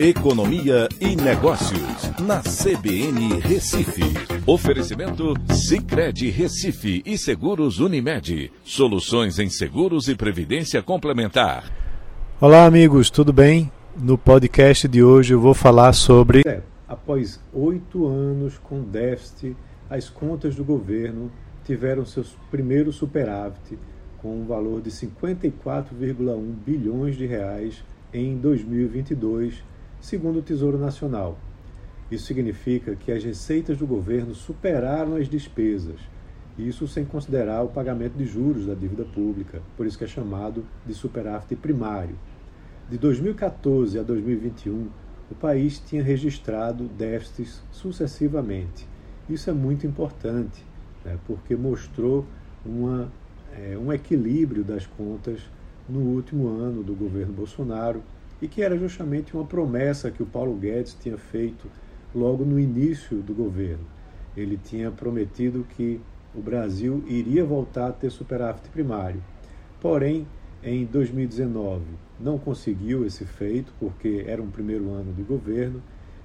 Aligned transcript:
Economia 0.00 0.88
e 1.00 1.16
Negócios, 1.16 2.20
na 2.20 2.40
CBN 2.40 3.40
Recife. 3.40 4.04
Oferecimento 4.46 5.34
Cicred 5.52 6.30
Recife 6.30 7.02
e 7.04 7.18
Seguros 7.18 7.80
Unimed. 7.80 8.52
Soluções 8.62 9.40
em 9.40 9.50
seguros 9.50 10.06
e 10.06 10.14
previdência 10.14 10.80
complementar. 10.84 11.64
Olá, 12.40 12.64
amigos, 12.64 13.10
tudo 13.10 13.32
bem? 13.32 13.72
No 14.00 14.16
podcast 14.16 14.86
de 14.86 15.02
hoje 15.02 15.34
eu 15.34 15.40
vou 15.40 15.52
falar 15.52 15.92
sobre. 15.92 16.42
É, 16.46 16.62
após 16.86 17.40
oito 17.52 18.06
anos 18.06 18.56
com 18.56 18.82
déficit, 18.82 19.56
as 19.90 20.08
contas 20.08 20.54
do 20.54 20.62
governo 20.62 21.28
tiveram 21.64 22.06
seus 22.06 22.38
primeiros 22.52 22.94
superávit 22.94 23.76
com 24.22 24.42
um 24.42 24.46
valor 24.46 24.80
de 24.80 24.90
54,1 24.92 26.54
bilhões 26.64 27.16
de 27.16 27.26
reais 27.26 27.82
em 28.14 28.36
2022 28.36 29.66
segundo 30.00 30.38
o 30.38 30.42
Tesouro 30.42 30.78
Nacional. 30.78 31.38
Isso 32.10 32.26
significa 32.26 32.96
que 32.96 33.12
as 33.12 33.22
receitas 33.22 33.76
do 33.76 33.86
governo 33.86 34.34
superaram 34.34 35.16
as 35.16 35.28
despesas, 35.28 36.00
isso 36.58 36.88
sem 36.88 37.04
considerar 37.04 37.62
o 37.62 37.68
pagamento 37.68 38.14
de 38.14 38.26
juros 38.26 38.66
da 38.66 38.74
dívida 38.74 39.04
pública, 39.04 39.62
por 39.76 39.86
isso 39.86 39.96
que 39.96 40.04
é 40.04 40.08
chamado 40.08 40.64
de 40.84 40.92
superávit 40.92 41.54
primário. 41.54 42.16
De 42.90 42.98
2014 42.98 43.98
a 43.98 44.02
2021, 44.02 44.88
o 45.30 45.34
país 45.34 45.78
tinha 45.78 46.02
registrado 46.02 46.84
déficits 46.84 47.62
sucessivamente. 47.70 48.88
Isso 49.28 49.50
é 49.50 49.52
muito 49.52 49.86
importante, 49.86 50.64
né, 51.04 51.18
porque 51.26 51.54
mostrou 51.54 52.26
uma, 52.64 53.12
é, 53.54 53.78
um 53.78 53.92
equilíbrio 53.92 54.64
das 54.64 54.86
contas 54.86 55.40
no 55.88 56.00
último 56.00 56.48
ano 56.48 56.82
do 56.82 56.94
governo 56.94 57.32
Bolsonaro 57.32 58.02
e 58.40 58.48
que 58.48 58.62
era 58.62 58.76
justamente 58.78 59.34
uma 59.34 59.44
promessa 59.44 60.10
que 60.10 60.22
o 60.22 60.26
Paulo 60.26 60.54
Guedes 60.54 60.96
tinha 61.00 61.16
feito 61.16 61.68
logo 62.14 62.44
no 62.44 62.58
início 62.58 63.18
do 63.18 63.34
governo. 63.34 63.84
Ele 64.36 64.56
tinha 64.56 64.90
prometido 64.90 65.66
que 65.76 66.00
o 66.34 66.40
Brasil 66.40 67.02
iria 67.06 67.44
voltar 67.44 67.88
a 67.88 67.92
ter 67.92 68.10
superávit 68.10 68.68
primário. 68.68 69.22
Porém, 69.80 70.26
em 70.62 70.84
2019 70.84 71.84
não 72.18 72.38
conseguiu 72.38 73.06
esse 73.06 73.24
feito 73.24 73.72
porque 73.78 74.24
era 74.26 74.42
um 74.42 74.50
primeiro 74.50 74.90
ano 74.90 75.12
de 75.12 75.22
governo 75.22 75.82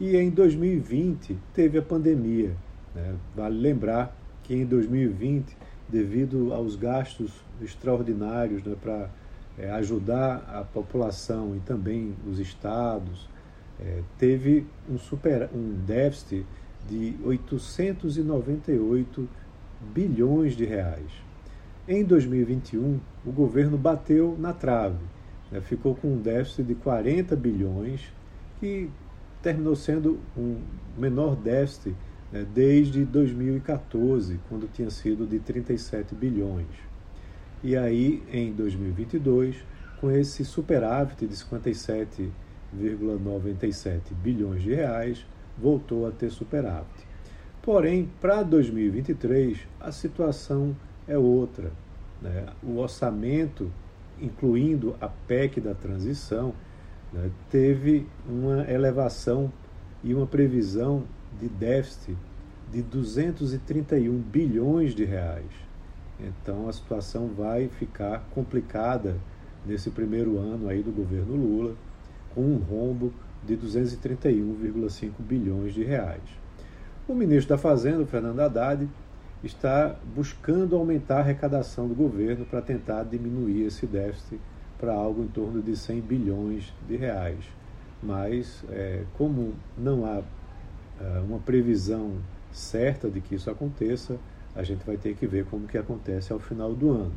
e 0.00 0.16
em 0.16 0.30
2020 0.30 1.36
teve 1.52 1.78
a 1.78 1.82
pandemia. 1.82 2.54
Né? 2.94 3.14
Vale 3.34 3.58
lembrar 3.58 4.16
que 4.42 4.54
em 4.54 4.64
2020, 4.64 5.56
devido 5.88 6.52
aos 6.52 6.76
gastos 6.76 7.32
extraordinários 7.60 8.62
né, 8.62 8.74
para 8.80 9.10
é, 9.58 9.70
ajudar 9.70 10.44
a 10.48 10.62
população 10.62 11.56
e 11.56 11.60
também 11.60 12.14
os 12.28 12.38
estados, 12.38 13.28
é, 13.80 14.02
teve 14.18 14.66
um, 14.88 14.98
super, 14.98 15.48
um 15.54 15.74
déficit 15.86 16.44
de 16.88 17.14
898 17.24 19.28
bilhões 19.92 20.56
de 20.56 20.64
reais. 20.64 21.10
Em 21.86 22.04
2021, 22.04 22.98
o 23.24 23.32
governo 23.32 23.76
bateu 23.76 24.36
na 24.38 24.52
trave, 24.52 25.04
né, 25.50 25.60
ficou 25.60 25.94
com 25.94 26.14
um 26.14 26.18
déficit 26.18 26.64
de 26.64 26.74
40 26.74 27.36
bilhões, 27.36 28.00
que 28.58 28.90
terminou 29.42 29.76
sendo 29.76 30.18
um 30.36 30.58
menor 30.96 31.36
déficit 31.36 31.94
né, 32.32 32.46
desde 32.54 33.04
2014, 33.04 34.40
quando 34.48 34.70
tinha 34.72 34.90
sido 34.90 35.26
de 35.26 35.38
37 35.38 36.14
bilhões. 36.14 36.66
E 37.64 37.76
aí, 37.78 38.22
em 38.30 38.52
2022, 38.52 39.56
com 39.98 40.10
esse 40.10 40.44
superávit 40.44 41.26
de 41.26 41.34
57,97 41.34 44.12
bilhões 44.22 44.62
de 44.62 44.74
reais, 44.74 45.24
voltou 45.56 46.06
a 46.06 46.10
ter 46.10 46.30
superávit. 46.30 47.06
Porém, 47.62 48.10
para 48.20 48.42
2023, 48.42 49.66
a 49.80 49.90
situação 49.90 50.76
é 51.08 51.16
outra. 51.16 51.72
Né? 52.20 52.44
O 52.62 52.76
orçamento, 52.76 53.72
incluindo 54.20 54.94
a 55.00 55.08
PEC 55.08 55.58
da 55.58 55.74
transição, 55.74 56.52
né, 57.10 57.30
teve 57.48 58.06
uma 58.28 58.70
elevação 58.70 59.50
e 60.02 60.12
uma 60.12 60.26
previsão 60.26 61.04
de 61.40 61.48
déficit 61.48 62.14
de 62.70 62.82
231 62.82 64.18
bilhões 64.18 64.94
de 64.94 65.06
reais. 65.06 65.64
Então 66.20 66.68
a 66.68 66.72
situação 66.72 67.28
vai 67.28 67.68
ficar 67.68 68.24
complicada 68.34 69.16
nesse 69.66 69.90
primeiro 69.90 70.38
ano 70.38 70.68
aí 70.68 70.82
do 70.82 70.92
governo 70.92 71.34
Lula, 71.34 71.74
com 72.34 72.42
um 72.42 72.58
rombo 72.58 73.12
de 73.46 73.56
231,5 73.56 75.12
bilhões 75.18 75.74
de 75.74 75.84
reais. 75.84 76.22
O 77.06 77.14
ministro 77.14 77.54
da 77.54 77.58
Fazenda, 77.58 78.06
Fernando 78.06 78.40
Haddad, 78.40 78.88
está 79.42 79.94
buscando 80.14 80.74
aumentar 80.74 81.16
a 81.16 81.20
arrecadação 81.20 81.86
do 81.86 81.94
governo 81.94 82.46
para 82.46 82.62
tentar 82.62 83.04
diminuir 83.04 83.66
esse 83.66 83.86
déficit 83.86 84.40
para 84.78 84.94
algo 84.94 85.22
em 85.22 85.28
torno 85.28 85.62
de 85.62 85.76
100 85.76 86.00
bilhões 86.00 86.72
de 86.88 86.96
reais. 86.96 87.44
Mas, 88.02 88.64
é, 88.70 89.04
como 89.16 89.54
não 89.76 90.04
há 90.04 90.22
é, 91.00 91.20
uma 91.20 91.38
previsão 91.38 92.12
certa 92.50 93.10
de 93.10 93.20
que 93.20 93.34
isso 93.34 93.50
aconteça, 93.50 94.18
a 94.54 94.62
gente 94.62 94.84
vai 94.84 94.96
ter 94.96 95.14
que 95.14 95.26
ver 95.26 95.44
como 95.46 95.66
que 95.66 95.76
acontece 95.76 96.32
ao 96.32 96.38
final 96.38 96.74
do 96.74 96.90
ano. 96.90 97.12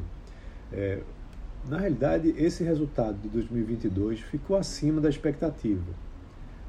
É, 0.72 1.00
na 1.68 1.78
realidade, 1.78 2.34
esse 2.38 2.64
resultado 2.64 3.18
de 3.22 3.30
2022 3.30 4.22
ficou 4.22 4.56
acima 4.56 5.02
da 5.02 5.10
expectativa. 5.10 5.92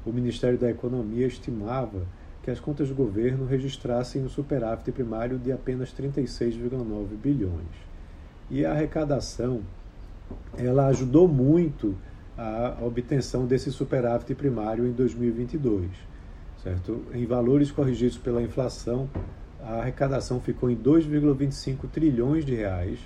O 0.05 0.11
Ministério 0.11 0.57
da 0.57 0.69
Economia 0.69 1.27
estimava 1.27 2.05
que 2.43 2.51
as 2.51 2.59
contas 2.59 2.89
do 2.89 2.95
governo 2.95 3.45
registrassem 3.45 4.23
um 4.23 4.29
superávit 4.29 4.91
primário 4.91 5.37
de 5.37 5.51
apenas 5.51 5.93
36,9 5.93 7.07
bilhões. 7.21 7.89
E 8.49 8.65
a 8.65 8.71
arrecadação 8.71 9.61
ela 10.57 10.87
ajudou 10.87 11.27
muito 11.27 11.95
a 12.37 12.77
obtenção 12.81 13.45
desse 13.45 13.71
superávit 13.71 14.33
primário 14.33 14.87
em 14.87 14.91
2022, 14.91 15.89
certo? 16.63 17.03
Em 17.13 17.25
valores 17.25 17.69
corrigidos 17.69 18.17
pela 18.17 18.41
inflação, 18.41 19.09
a 19.63 19.79
arrecadação 19.79 20.39
ficou 20.39 20.69
em 20.69 20.75
2,25 20.75 21.89
trilhões 21.91 22.45
de 22.45 22.55
reais, 22.55 22.99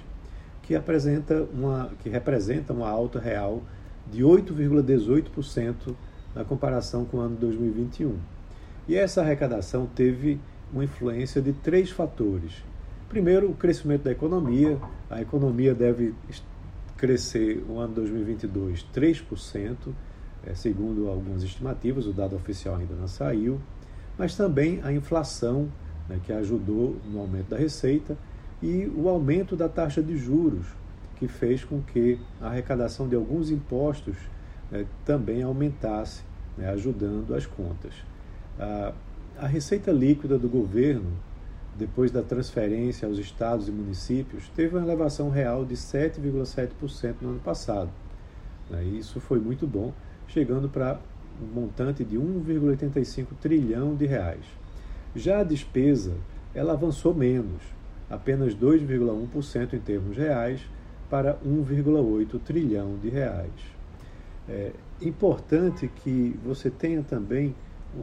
que, 0.61 0.75
apresenta 0.75 1.47
uma, 1.53 1.91
que 2.01 2.09
representa 2.09 2.73
uma 2.73 2.89
alta 2.89 3.19
real 3.19 3.61
de 4.09 4.23
8,18% 4.23 5.95
na 6.35 6.43
comparação 6.43 7.05
com 7.05 7.17
o 7.17 7.19
ano 7.19 7.35
2021. 7.35 8.17
E 8.87 8.95
essa 8.95 9.21
arrecadação 9.21 9.85
teve 9.85 10.39
uma 10.71 10.83
influência 10.83 11.41
de 11.41 11.53
três 11.53 11.89
fatores. 11.89 12.63
Primeiro, 13.07 13.51
o 13.51 13.53
crescimento 13.53 14.03
da 14.03 14.11
economia. 14.11 14.77
A 15.09 15.21
economia 15.21 15.73
deve 15.73 16.13
crescer 16.97 17.63
no 17.67 17.77
ano 17.79 17.93
2022 17.95 18.85
3%, 18.93 19.75
é, 20.45 20.55
segundo 20.55 21.07
algumas 21.07 21.43
estimativas, 21.43 22.07
o 22.07 22.13
dado 22.13 22.35
oficial 22.35 22.75
ainda 22.75 22.95
não 22.95 23.07
saiu. 23.07 23.59
Mas 24.17 24.35
também 24.35 24.81
a 24.83 24.91
inflação 24.91 25.69
né, 26.07 26.19
que 26.23 26.31
ajudou 26.31 26.97
no 27.05 27.19
aumento 27.19 27.49
da 27.49 27.57
receita, 27.57 28.17
e 28.61 28.91
o 28.95 29.09
aumento 29.09 29.55
da 29.55 29.67
taxa 29.67 30.01
de 30.01 30.17
juros, 30.17 30.65
que 31.17 31.27
fez 31.27 31.63
com 31.63 31.81
que 31.81 32.19
a 32.41 32.47
arrecadação 32.47 33.07
de 33.07 33.15
alguns 33.15 33.51
impostos 33.51 34.15
né, 34.71 34.85
também 35.05 35.43
aumentasse, 35.43 36.23
né, 36.57 36.69
ajudando 36.69 37.33
as 37.35 37.45
contas. 37.45 37.93
A, 38.59 38.93
a 39.37 39.47
receita 39.47 39.91
líquida 39.91 40.37
do 40.37 40.47
governo, 40.47 41.11
depois 41.77 42.11
da 42.11 42.21
transferência 42.21 43.07
aos 43.07 43.17
estados 43.17 43.67
e 43.67 43.71
municípios, 43.71 44.49
teve 44.55 44.75
uma 44.75 44.85
elevação 44.85 45.29
real 45.29 45.65
de 45.65 45.75
7,7% 45.75 47.15
no 47.21 47.29
ano 47.31 47.39
passado. 47.39 47.89
Né, 48.69 48.83
isso 48.83 49.19
foi 49.19 49.39
muito 49.39 49.67
bom, 49.67 49.93
chegando 50.27 50.69
para 50.69 50.99
um 51.41 51.61
montante 51.61 52.03
de 52.03 52.17
1,85 52.17 53.27
trilhão 53.41 53.95
de 53.95 54.05
reais. 54.05 54.62
Já 55.15 55.39
a 55.39 55.43
despesa, 55.43 56.13
ela 56.53 56.73
avançou 56.73 57.13
menos, 57.13 57.61
apenas 58.09 58.55
2,1% 58.55 59.73
em 59.73 59.79
termos 59.79 60.17
reais, 60.17 60.61
para 61.09 61.35
1,8 61.45 62.39
trilhão 62.39 62.97
de 62.97 63.09
reais. 63.09 63.51
É 64.49 64.71
importante 65.01 65.87
que 65.87 66.35
você 66.43 66.69
tenha 66.69 67.03
também 67.03 67.55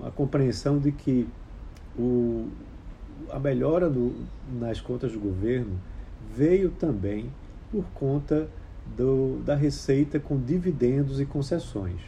a 0.05 0.11
compreensão 0.11 0.79
de 0.79 0.93
que 0.93 1.29
o, 1.99 2.49
a 3.31 3.39
melhora 3.39 3.91
do, 3.91 4.15
nas 4.59 4.81
contas 4.81 5.13
do 5.13 5.19
governo 5.19 5.79
veio 6.35 6.71
também 6.71 7.31
por 7.71 7.85
conta 7.95 8.49
do, 8.97 9.43
da 9.45 9.55
receita 9.55 10.19
com 10.19 10.39
dividendos 10.39 11.21
e 11.21 11.27
concessões. 11.27 12.01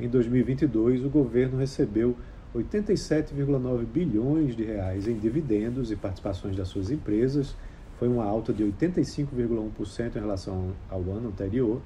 Em 0.00 0.08
2022, 0.08 1.04
o 1.04 1.10
governo 1.10 1.58
recebeu 1.58 2.16
87,9 2.54 3.84
bilhões 3.84 4.56
de 4.56 4.64
reais 4.64 5.06
em 5.06 5.18
dividendos 5.18 5.90
e 5.90 5.96
participações 5.96 6.56
das 6.56 6.68
suas 6.68 6.90
empresas, 6.90 7.54
foi 7.98 8.08
uma 8.08 8.24
alta 8.24 8.52
de 8.52 8.64
85,1% 8.64 10.16
em 10.16 10.20
relação 10.20 10.72
ao 10.88 11.00
ano 11.00 11.28
anterior, 11.28 11.80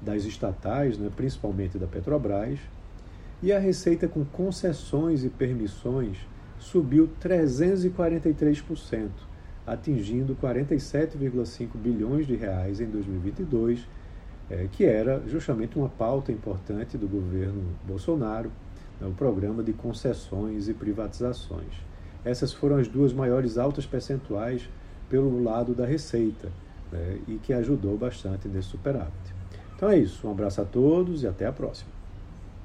das 0.00 0.24
estatais, 0.24 0.98
né, 0.98 1.10
principalmente 1.14 1.78
da 1.78 1.86
Petrobras, 1.86 2.58
E 3.42 3.52
a 3.52 3.58
receita 3.58 4.08
com 4.08 4.24
concessões 4.24 5.22
e 5.22 5.28
permissões 5.28 6.16
subiu 6.58 7.10
343%, 7.20 9.10
atingindo 9.66 10.34
47,5 10.34 11.76
bilhões 11.76 12.26
de 12.26 12.34
reais 12.34 12.80
em 12.80 12.86
2022, 12.86 13.86
é, 14.48 14.66
que 14.72 14.86
era 14.86 15.22
justamente 15.26 15.76
uma 15.78 15.88
pauta 15.88 16.32
importante 16.32 16.96
do 16.96 17.06
governo 17.06 17.62
Bolsonaro, 17.86 18.50
o 19.00 19.12
programa 19.12 19.62
de 19.62 19.72
concessões 19.72 20.68
e 20.68 20.74
privatizações. 20.74 21.72
Essas 22.24 22.52
foram 22.52 22.76
as 22.76 22.88
duas 22.88 23.12
maiores 23.12 23.58
altas 23.58 23.86
percentuais 23.86 24.68
pelo 25.08 25.42
lado 25.42 25.74
da 25.74 25.86
receita 25.86 26.50
né, 26.90 27.18
e 27.28 27.34
que 27.36 27.52
ajudou 27.52 27.96
bastante 27.96 28.48
nesse 28.48 28.68
superávit. 28.68 29.34
Então 29.74 29.90
é 29.90 29.98
isso, 29.98 30.26
um 30.26 30.30
abraço 30.30 30.60
a 30.60 30.64
todos 30.64 31.22
e 31.22 31.26
até 31.26 31.46
a 31.46 31.52
próxima. 31.52 31.95